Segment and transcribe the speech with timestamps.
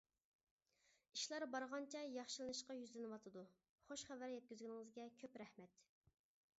[1.17, 3.45] ئىشلار بارغانچە ياخشىلىنىشقا يۈزلىنىۋاتىدۇ.
[3.91, 5.83] خوش خەۋەر يەتكۈزگىنىڭىزگە كۆپ رەھمەت.